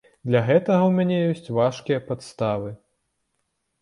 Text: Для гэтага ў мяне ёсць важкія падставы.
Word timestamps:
Для 0.29 0.39
гэтага 0.47 0.81
ў 0.85 0.91
мяне 0.99 1.17
ёсць 1.33 1.53
важкія 1.59 1.99
падставы. 2.11 2.69